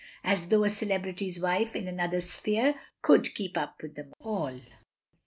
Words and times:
As 0.23 0.47
though 0.49 0.63
a 0.63 0.69
celebrity's 0.71 1.39
wife, 1.39 1.75
in 1.75 1.87
another 1.87 2.21
sphere— 2.21 2.73
could 3.03 3.35
keep 3.35 3.55
up 3.55 3.83
with 3.83 3.93
them 3.93 4.11
all. 4.19 4.59